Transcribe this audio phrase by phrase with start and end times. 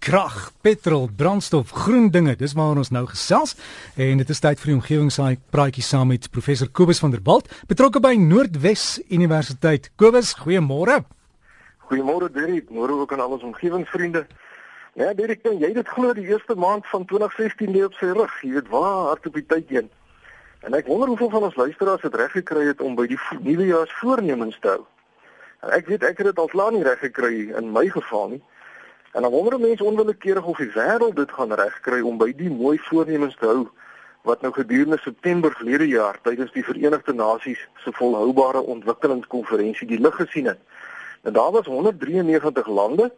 [0.00, 2.32] krag, petrol, brandstof, groen dinge.
[2.40, 3.52] Dis waar ons nou gesels
[4.00, 7.50] en dit is tyd vir die omgewingssaai praatjie saam met professor Kobus van der Walt,
[7.68, 9.90] betrokke by Noordwes Universiteit.
[10.00, 11.02] Kobus, goeiemôre.
[11.90, 14.24] Goeiemôre Dirk, môre ook aan al ons omgewingsvriende.
[14.96, 18.32] Ja, Dirk, jy het dit glo die eerste maand van 2016 lê op sy rug.
[18.40, 19.90] Jy weet waar hard op die tyd heen.
[20.64, 23.92] En ek wonder hoeveel van ons luisteraars dit reg gekry het om by die nuwejaars
[24.00, 24.82] voornemens te hou.
[25.76, 28.42] Ek weet ek het dit al klaar nie reg gekry in my geval nie.
[29.12, 32.78] En dan wonder mense onwillekeurig of die wêreld dit gaan regkry om by die mooi
[32.78, 33.68] voornemens te hou
[34.22, 40.14] wat nou gedurende September verlede jaar tydens die Verenigde Nasies se volhoubare ontwikkelingskonferensie die lig
[40.14, 40.60] gesien het.
[41.22, 43.10] En daar was 193 lande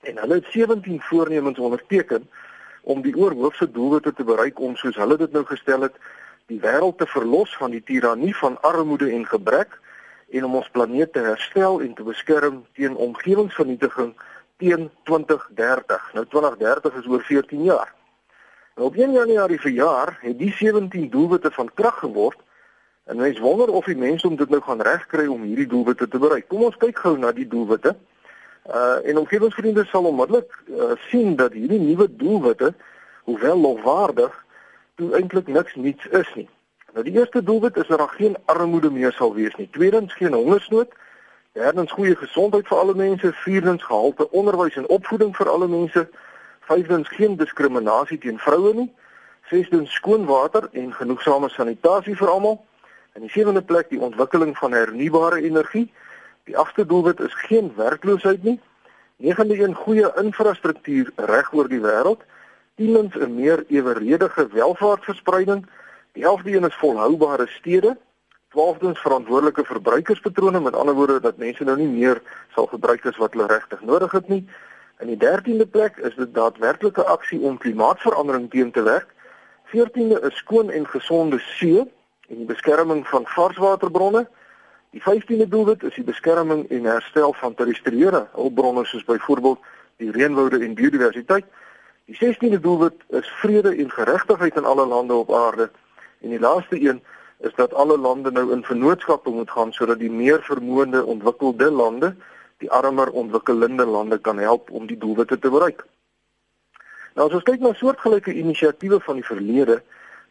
[0.00, 2.30] en hulle het 17 voornemens onderteken
[2.82, 5.94] om die oorhoofse doelwitte te bereik om soos hulle dit nou gestel het,
[6.46, 9.76] die wêreld te verlos van die tirannie van armoede en gebrek
[10.30, 14.14] en om ons planeet te herstel en te beskerm teen omgewingsvernietiging
[14.60, 16.10] teen 2030.
[16.12, 17.94] Nou 2030 is oor 14 jaar.
[18.76, 22.38] Nou op 1 Januarie verjaar het die 17 doelwitte van krag geword.
[23.04, 26.18] En mens wonder of die mense om dit nou gaan regkry om hierdie doelwitte te
[26.18, 26.48] bereik.
[26.48, 27.96] Kom ons kyk gou na die doelwitte.
[28.68, 32.74] Uh en omgewingsvriende sal onmiddellik uh, sien dat hierdie nuwe doelwitte,
[33.24, 34.44] hoewel lofwaardig,
[34.94, 36.48] toe eintlik niks niets is nie.
[36.92, 39.68] Nou die eerste doelwit is dat daar geen armoede meer sal wees nie.
[39.72, 40.92] Tweedens geen hongersnood.
[41.58, 46.04] Derdens goeie gesondheid vir alle mense, vierdens gehalte onderwys en opvoeding vir alle mense,
[46.68, 48.86] vyfdens geen diskriminasie teen vroue nie,
[49.50, 52.60] sesdens skoon water en genoegsame sanitasie vir almal.
[53.18, 55.88] En die sewende plek die ontwikkeling van hernubare energie.
[56.46, 58.60] Die agste doelwit is geen werkloosheid nie.
[59.18, 62.22] Negende een goeie infrastruktuur reg oor die wêreld.
[62.78, 65.66] Tienens 'n meer eweredige welvaartverspreiding.
[66.12, 67.96] Die elfde een is volhoubare stede.
[68.50, 72.22] 12dens verantwoordelike verbruikerspatrone met ander woorde dat mense nou nie meer
[72.54, 74.42] sal gebruik as wat hulle regtig nodig het nie.
[74.98, 79.14] In die 13de plek is dit daadwerklike aksie om klimaatsverandering teen te werk.
[79.70, 81.78] 14de is skoon en gesonde see
[82.28, 84.26] en die beskerming van varswaterbronne.
[84.90, 89.62] Die 15de doelwit is die beskerming en herstel van terrestriële hulpbronne soos byvoorbeeld
[90.02, 91.46] die reënwoude en biodiversiteit.
[92.10, 95.70] Die 16de doelwit is vrede en geregtigheid in alle lande op aarde.
[96.20, 97.02] En die laaste een
[97.40, 102.14] is dat alle lande nou in vennootskappe moet gaan sodat die meer vermoënde ontwikkelde lande
[102.60, 105.86] die armer ontwikkelende lande kan help om die doelwitte te bereik.
[107.14, 109.80] Nou as ons kyk na soortgelyke inisiatiewe van die verlede,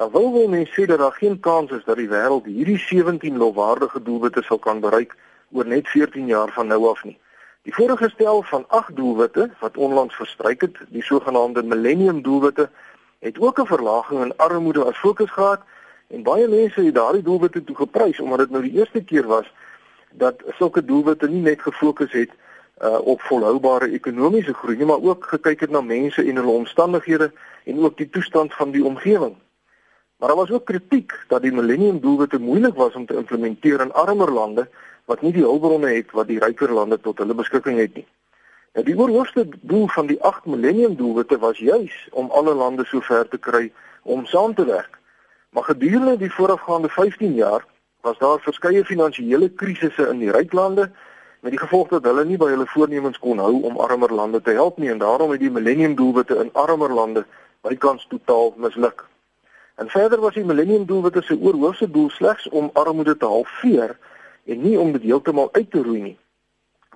[0.00, 3.36] dan wil wel mense sê dat daar geen kans is dat die wêreld hierdie 17
[3.36, 5.14] lofwaardige doelwitte sal kan bereik
[5.52, 7.18] oor net 14 jaar van nou af nie.
[7.64, 12.70] Die vorige stel van 8 doelwitte wat onlangs verstryk het, die sogenaamde millennium doelwitte,
[13.20, 15.60] het ook 'n verlaging in armoede as fokus gehad
[16.06, 19.52] En baie mense het daardie doelwitte toe geprys omdat dit nou die eerste keer was
[20.12, 22.30] dat sulke doelwitte nie net gefokus het
[22.82, 27.32] uh, op volhoubare ekonomiese groei nie, maar ook gekyk het na mense en hulle omstandighede
[27.64, 29.34] en ook die toestand van die omgewing.
[30.18, 33.92] Maar daar was ook kritiek dat die millennium doelwitte moeilik was om te implementeer in
[33.92, 34.68] armer lande
[35.04, 38.06] wat nie die hulpbronne het wat die ryker lande tot hulle beskikking het nie.
[38.74, 43.28] Nou die oorhoofste doel van die 8 millennium doelwitte was juis om alle lande sover
[43.28, 43.72] te kry
[44.02, 44.98] om saam te werk.
[45.54, 47.64] Maar gedurende die voorafgaande 15 jaar
[48.00, 50.90] was daar verskeie finansiële krisisse in die ryk lande
[51.40, 54.50] met die gevolg dat hulle nie by hulle voornemens kon hou om armer lande te
[54.50, 57.22] help nie en daarom het die millennium doelwitte in armer lande
[57.62, 59.06] bykans totaal misluk.
[59.74, 63.94] En verder was die millennium doelwitte se oorhoofse doel slegs om armoede te halveer
[64.44, 66.18] en nie om dit heeltemal uit te roei nie.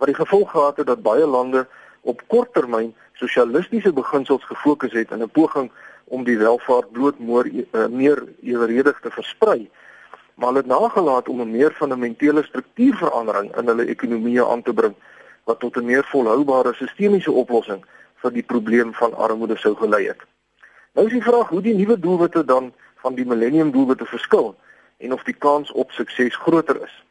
[0.03, 1.67] Wat die gevolg gehad het dat baie lande
[2.01, 5.71] op kort termyn sosialistiese beginsels gefokus het in 'n poging
[6.09, 9.71] om die welvaart bloot meer uh, meer eweredig te versprei
[10.39, 14.95] maar hulle het nagelaat om 'n meer fundamentele struktuurverandering in hulle ekonomieë aan te bring
[15.45, 17.85] wat tot 'n meer volhoubare sistemiese oplossing
[18.23, 20.21] vir die probleem van armoede sou gelei het.
[20.93, 24.57] Nou is die vraag hoe die nuwe doelwitte dan van die millennium doelwitte verskil
[24.97, 27.05] en of die kans op sukses groter is.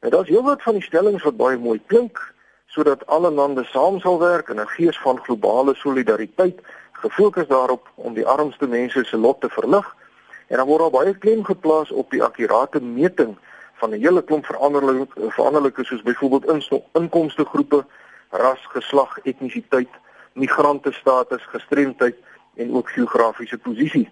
[0.00, 2.34] Nou daar's heelwat van die stellings wat baie mooi klink
[2.66, 6.60] sodat alle lande saam sal werk in 'n gees van globale solidariteit
[7.02, 9.86] gefokus daarop om die armste mense se lot te verlig
[10.48, 13.36] en dan word daar baie klem geplaas op die akkurate meting
[13.80, 16.46] van 'n hele klomp veranderlike veranderlike soos byvoorbeeld
[16.92, 17.84] inkomste groepe,
[18.30, 19.88] ras, geslag, etnisiteit,
[20.32, 22.16] migrante status, gestremdheid
[22.54, 24.08] en ook geografiese posisie.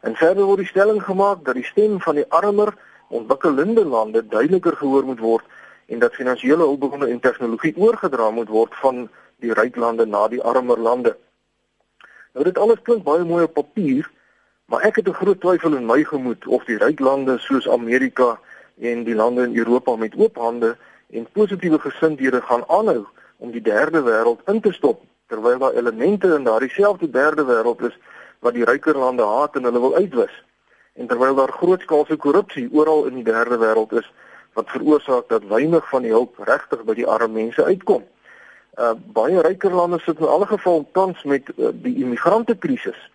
[0.00, 2.74] En verder word die stelling gemaak dat die stem van die armer
[3.08, 5.44] ontwikkelende lande duideliker gehoor moet word
[5.86, 9.08] en dat finansiële hulpbronne en tegnologie oorgedra moet word van
[9.42, 11.16] die ryk lande na die armer lande.
[12.32, 14.10] Nou dit alles klink baie mooi op papier,
[14.70, 18.38] maar ek het 'n groot twyfel in my gemoed of die ryk lande soos Amerika
[18.80, 20.76] en die lande in Europa met oop hande
[21.10, 23.06] en positiewe gesindhede gaan aanhou
[23.36, 27.82] om die derde wêreld in te stop terwyl daar elemente in daardie selfde derde wêreld
[27.88, 27.98] is
[28.38, 30.44] wat die ryker lande haat en hulle wil uitwis.
[30.92, 34.12] En terwyl daar grootskaalse korrupsie oral in die derde wêreld is
[34.58, 38.02] wat veroorsaak dat weinig van die hulp regtig by die arme mense uitkom.
[38.78, 43.10] Uh baie ryker lande sit in alle geval tans met uh, die immigrante krisis.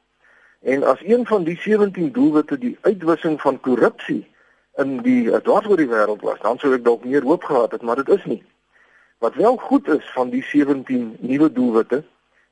[0.61, 4.27] En as een van die 17 doelwitte die uitwissing van korrupsie
[4.75, 7.81] in die uh, dwarsoor die wêreld was, dan sou ek dalk meer hoop gehad het,
[7.81, 8.43] maar dit is nie.
[9.23, 12.03] Wat wel goed is van die 17 nuwe doelwitte,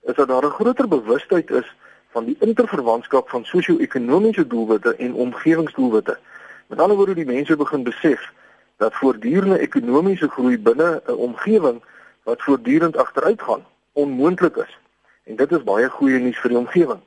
[0.02, 1.76] is dat daar 'n groter bewustheid is
[2.10, 6.18] van die interverwantskap van sosio-ekonomiese doelwitte en omgewingsdoelwitte.
[6.68, 8.32] Met ander woorde, die mense begin besef
[8.78, 11.82] dat voortdurende ekonomiese groei binne 'n omgewing
[12.24, 14.78] wat voortdurend agteruit gaan onmoontlik is.
[15.24, 17.00] En dit is baie goeie nuus vir die omgewing.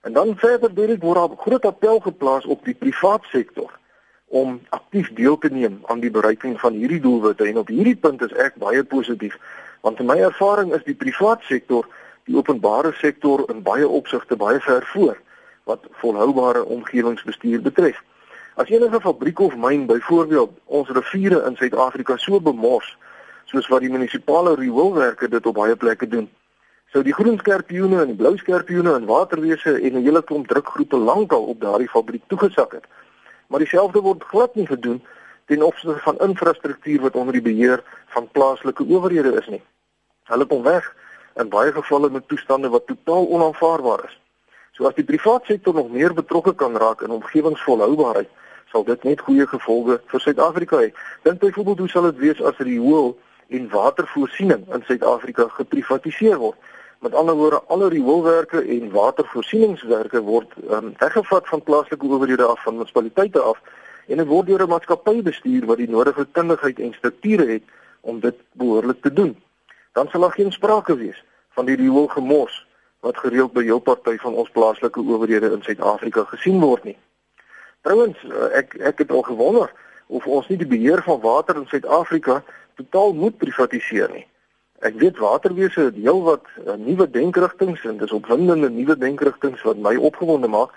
[0.00, 3.78] En dan verder deur dit word daar groot appel geplaas op die privaat sektor
[4.26, 8.22] om aktief deel te neem aan die bereiking van hierdie doelwitte en op hierdie punt
[8.22, 9.34] is ek baie positief
[9.80, 11.88] want in my ervaring is die privaat sektor
[12.28, 15.18] die openbare sektor in baie opsigte baie ver voor
[15.64, 17.98] wat volhoubare omgewingsbestuur betref.
[18.54, 22.96] As enige fabriek of myn byvoorbeeld ons riviere in Suid-Afrika so bemors
[23.50, 26.28] soos wat die munisipale rioolwerke dit op baie plekke doen,
[26.92, 30.96] sou die groen skerpioene en die blou skerpioene en waterwese en 'n hele klomp drukgroepe
[30.96, 32.86] lankal op daardie fabriek toegesak het.
[33.48, 35.02] Maar dieselfde word glad nie gedoen
[35.46, 39.62] ten opsigte van infrastruktuur wat onder die beheer van plaaslike owerhede is nie.
[40.24, 40.94] Hulle kom weg
[41.34, 44.20] in baie gevalle met toestande wat totaal onaanvaarbaar is.
[44.72, 48.28] So as die private sektor nog meer betrokke kan raak in omgewingsvolhoubaarheid,
[48.70, 50.92] sal dit net goeie gevolge vir Suid-Afrika hê.
[51.22, 53.18] Dink byvoorbeeld hoe sal dit wees as riool
[53.50, 56.56] en watervoorsiening in Suid-Afrika geprivatiseer word?
[57.00, 62.74] Met ander woorde, alle rioolwerke en watervoorsieningswerke word um, weggevat van plaaslike owerhede af van
[62.78, 63.60] munisipaliteite af
[64.06, 67.62] en dit word deur 'n maatskappy bestuur wat die nodige kundigheid en strukture het
[68.00, 69.36] om dit behoorlik te doen
[69.92, 72.66] dan sal daar geen sprake wees van die riool gemors
[73.00, 76.96] wat gereeld by jou party van ons plaaslike owerhede in Suid-Afrika gesien word nie.
[77.80, 79.72] Trouwens, eh, ek ek het al gewonder
[80.06, 82.42] of ons nie die beheer van water in Suid-Afrika
[82.80, 84.26] totaal moet privatiseer nie.
[84.80, 89.96] Ek weet waterwese het heelwat uh, nuwe denkrigtinge en dis opwindende nuwe denkrigtinge wat my
[89.96, 90.72] opgewonde maak,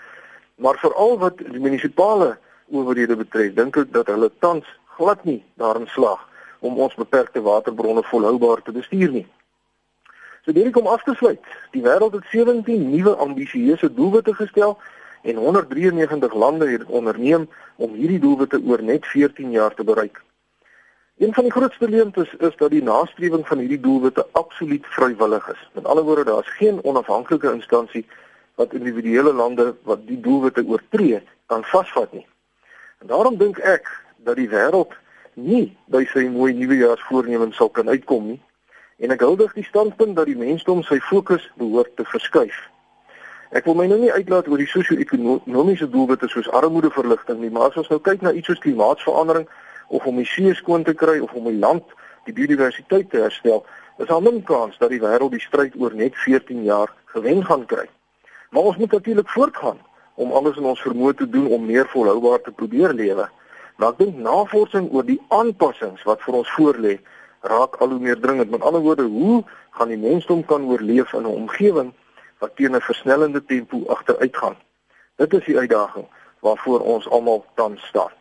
[0.60, 2.34] maar veral wat die munisipale
[2.68, 4.68] owerhede betref, dink ek dat hulle tans
[4.98, 6.20] glad nie daarin slaag
[6.64, 9.26] om ons beperkte waterbronne volhoubaar te bestuur nie.
[10.44, 11.40] So direk om af te sluit,
[11.72, 14.76] die wêreld het 17 nuwe ambisieuse doelwitte gestel
[15.24, 20.20] en 193 lande het onderneem om hierdie doelwitte oor net 14 jaar te bereik.
[21.18, 25.68] Een van die grootste leemtes is dat die nastrewing van hierdie doelwitte absoluut vrywillig is.
[25.72, 28.06] Met ander woorde, daar is geen onafhanklike instansie
[28.54, 32.26] wat individuele lande wat die doelwitte oortree kan vasvat nie.
[32.98, 34.90] En daarom dink ek dat die wêreld
[35.34, 38.40] nie by sy mooi nuwejaarsvoornemens sal kan uitkom nie.
[38.98, 42.58] En ek huldig die standpunt dat die mensdom sy fokus behoort te verskuif.
[43.54, 47.78] Ek wil my nou nie uitlaat oor die sosio-ekonomiese doelwitte soos armoedeverligting nie, maar as
[47.84, 49.46] ons nou kyk na iets soos klimaatsverandering
[49.88, 51.84] of om die see skoon te kry of om die land
[52.24, 53.64] die biodiversiteit te herstel,
[53.98, 57.66] is daar min kans dat die wêreld die stryd oor net 14 jaar gewen gaan
[57.66, 57.88] kry.
[58.50, 59.78] Maar ons moet natuurlik voortgaan
[60.14, 63.28] om alles in ons vermoë te doen om meer volhoubaar te probeer lewe.
[63.76, 66.98] Maar ek dink navorsing oor die aanpassings wat vir ons voorlê
[67.50, 68.50] raak al hoe meer dringend.
[68.50, 69.42] Met ander woorde, hoe
[69.76, 71.92] gaan die mensdom kan oorleef in 'n omgewing
[72.38, 74.56] wat teen 'n versnellende tempo agteruit gaan?
[75.16, 76.06] Dit is die uitdaging
[76.40, 78.12] waarvoor ons almal tans staan.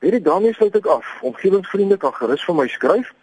[0.00, 1.18] Hierdie daarmee sluit ek af.
[1.22, 3.14] Omgewingsvriende kan gerus vir my skryf.